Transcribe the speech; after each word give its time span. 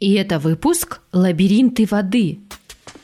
И 0.00 0.14
это 0.14 0.38
выпуск 0.38 1.00
«Лабиринты 1.12 1.84
воды». 1.84 2.38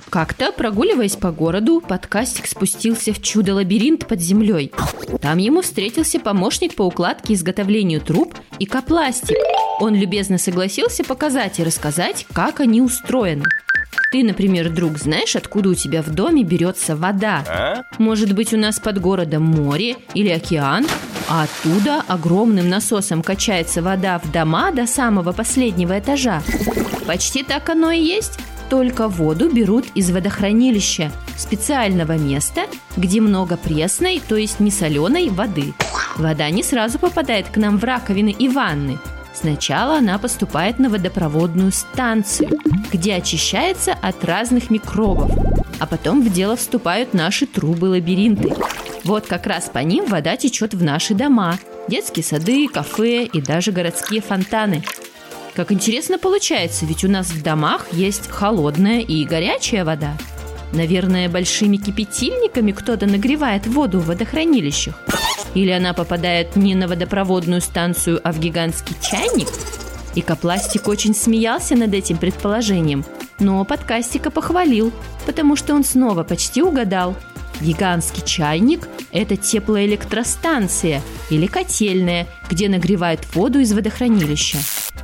Как-то, 0.09 0.51
прогуливаясь 0.51 1.15
по 1.15 1.31
городу, 1.31 1.83
подкастик 1.87 2.47
спустился 2.47 3.13
в 3.13 3.21
чудо-лабиринт 3.21 4.06
под 4.06 4.21
землей. 4.21 4.72
Там 5.21 5.37
ему 5.37 5.61
встретился 5.61 6.19
помощник 6.19 6.74
по 6.74 6.85
укладке 6.85 7.35
и 7.35 7.37
изготовлению 7.37 8.01
труб 8.01 8.35
и 8.59 8.64
копластик. 8.64 9.37
Он 9.79 9.95
любезно 9.95 10.38
согласился 10.38 11.04
показать 11.04 11.61
и 11.61 11.64
рассказать, 11.64 12.27
как 12.32 12.61
они 12.61 12.80
устроены. 12.80 13.44
Ты, 14.10 14.22
например, 14.22 14.70
друг, 14.70 14.96
знаешь, 14.98 15.36
откуда 15.36 15.70
у 15.70 15.74
тебя 15.74 16.00
в 16.00 16.10
доме 16.14 16.44
берется 16.44 16.96
вода? 16.96 17.44
А? 17.46 17.82
Может 17.98 18.32
быть, 18.32 18.54
у 18.54 18.56
нас 18.56 18.78
под 18.78 19.00
городом 19.00 19.42
море 19.42 19.96
или 20.14 20.30
океан? 20.30 20.86
А 21.28 21.42
оттуда 21.42 22.02
огромным 22.06 22.68
насосом 22.68 23.22
качается 23.22 23.82
вода 23.82 24.18
в 24.18 24.30
дома 24.30 24.70
до 24.70 24.86
самого 24.86 25.32
последнего 25.32 25.98
этажа. 25.98 26.42
Почти 27.07 27.43
так 27.43 27.68
оно 27.68 27.91
и 27.91 28.00
есть. 28.00 28.38
Только 28.69 29.09
воду 29.09 29.48
берут 29.48 29.87
из 29.95 30.10
водохранилища, 30.10 31.12
специального 31.37 32.19
места, 32.19 32.62
где 32.96 33.20
много 33.20 33.56
пресной, 33.56 34.20
то 34.27 34.34
есть 34.34 34.59
не 34.59 34.73
соленой 34.73 35.29
воды. 35.29 35.73
Вода 36.16 36.51
не 36.51 36.65
сразу 36.65 36.98
попадает 36.98 37.48
к 37.48 37.59
нам 37.59 37.79
в 37.79 37.84
раковины 37.84 38.34
и 38.37 38.48
ванны. 38.48 38.98
Сначала 39.34 39.98
она 39.98 40.19
поступает 40.19 40.79
на 40.79 40.88
водопроводную 40.88 41.70
станцию, 41.70 42.59
где 42.91 43.15
очищается 43.15 43.93
от 43.93 44.24
разных 44.24 44.70
микробов. 44.70 45.30
А 45.79 45.87
потом 45.87 46.23
в 46.23 46.32
дело 46.32 46.57
вступают 46.57 47.12
наши 47.12 47.46
трубы-лабиринты. 47.46 48.54
Вот 49.04 49.27
как 49.27 49.46
раз 49.46 49.70
по 49.73 49.79
ним 49.79 50.07
вода 50.07 50.37
течет 50.37 50.74
в 50.74 50.82
наши 50.82 51.15
дома, 51.15 51.59
детские 51.87 52.24
сады, 52.24 52.66
кафе 52.66 53.24
и 53.24 53.41
даже 53.41 53.73
городские 53.73 54.23
фонтаны. 54.23 54.82
Как 55.56 55.73
интересно 55.73 56.19
получается, 56.19 56.84
ведь 56.84 57.02
у 57.02 57.09
нас 57.09 57.28
в 57.28 57.42
домах 57.42 57.87
есть 57.91 58.28
холодная 58.28 59.01
и 59.01 59.24
горячая 59.24 59.87
вода. 59.87 60.15
Наверное, 60.73 61.30
большими 61.30 61.79
кипятильниками 61.79 62.73
кто-то 62.73 63.07
нагревает 63.07 63.66
воду 63.66 64.01
в 64.01 64.09
водохранилищах. 64.09 65.01
Или 65.55 65.71
она 65.71 65.95
попадает 65.95 66.57
не 66.57 66.75
на 66.75 66.87
водопроводную 66.87 67.62
станцию, 67.62 68.21
а 68.23 68.33
в 68.33 68.39
гигантский 68.39 68.95
чайник? 69.01 69.49
И 70.15 70.21
Копластик 70.21 70.89
очень 70.89 71.15
смеялся 71.15 71.75
над 71.75 71.95
этим 71.95 72.19
предположением, 72.19 73.03
но 73.39 73.65
подкастика 73.65 74.31
похвалил, 74.31 74.93
потому 75.25 75.57
что 75.57 75.75
он 75.75 75.84
снова 75.84 76.23
почти 76.23 76.62
угадал– 76.62 77.17
Гигантский 77.61 78.23
чайник– 78.23 78.87
это 79.12 79.37
теплоэлектростанция 79.37 81.01
или 81.31 81.47
котельная, 81.47 82.27
где 82.51 82.69
нагревают 82.69 83.23
воду 83.34 83.61
из 83.61 83.73
водохранилища. 83.73 84.59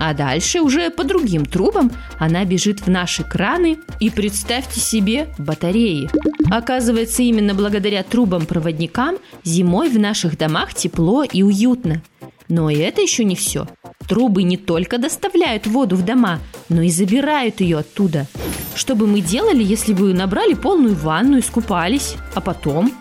А 0.05 0.15
дальше 0.15 0.61
уже 0.61 0.91
по 0.91 1.05
другим 1.05 1.47
трубам 1.47 1.93
она 2.19 2.45
бежит 2.45 2.81
в 2.81 2.89
наши 2.89 3.23
краны 3.23 3.79
и, 4.01 4.11
представьте 4.11 4.81
себе, 4.81 5.33
батареи. 5.39 6.11
Оказывается, 6.51 7.23
именно 7.23 7.55
благодаря 7.55 8.03
трубам-проводникам 8.03 9.19
зимой 9.45 9.89
в 9.89 10.01
наших 10.01 10.37
домах 10.37 10.75
тепло 10.75 11.23
и 11.23 11.45
уютно. 11.45 12.03
Но 12.49 12.69
и 12.69 12.79
это 12.79 13.01
еще 13.01 13.23
не 13.23 13.37
все. 13.37 13.69
Трубы 14.09 14.43
не 14.43 14.57
только 14.57 14.99
доставляют 14.99 15.69
воду 15.69 15.95
в 15.95 16.05
дома, 16.05 16.41
но 16.69 16.83
и 16.83 16.91
забирают 16.91 17.61
ее 17.61 17.79
оттуда. 17.79 18.27
Что 18.75 18.97
бы 18.97 19.07
мы 19.07 19.21
делали, 19.21 19.63
если 19.63 19.93
бы 19.93 20.13
набрали 20.13 20.55
полную 20.55 20.97
ванну, 20.97 21.39
искупались, 21.39 22.17
а 22.35 22.41
потом 22.41 22.93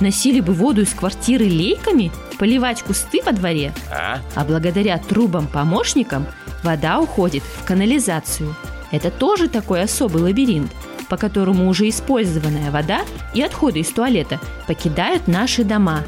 носили 0.00 0.40
бы 0.40 0.52
воду 0.52 0.82
из 0.82 0.92
квартиры 0.92 1.46
лейками, 1.46 2.10
поливать 2.38 2.82
кусты 2.82 3.20
во 3.24 3.32
дворе? 3.32 3.72
А, 3.90 4.20
а 4.34 4.44
благодаря 4.44 4.98
трубам-помощникам 4.98 6.26
вода 6.62 7.00
уходит 7.00 7.42
в 7.42 7.64
канализацию. 7.64 8.54
Это 8.90 9.10
тоже 9.10 9.48
такой 9.48 9.82
особый 9.82 10.22
лабиринт, 10.22 10.70
по 11.08 11.16
которому 11.16 11.68
уже 11.68 11.88
использованная 11.88 12.70
вода 12.70 13.02
и 13.34 13.42
отходы 13.42 13.80
из 13.80 13.88
туалета 13.88 14.40
покидают 14.66 15.28
наши 15.28 15.64
дома. 15.64 16.04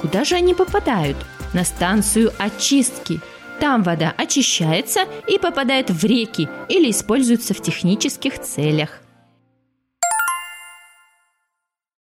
Куда 0.00 0.24
же 0.24 0.34
они 0.34 0.54
попадают? 0.54 1.16
На 1.52 1.64
станцию 1.64 2.32
очистки– 2.38 3.20
там 3.60 3.82
вода 3.82 4.12
очищается 4.16 5.06
и 5.26 5.38
попадает 5.38 5.90
в 5.90 6.04
реки 6.04 6.48
или 6.68 6.90
используется 6.90 7.54
в 7.54 7.62
технических 7.62 8.40
целях. 8.40 9.00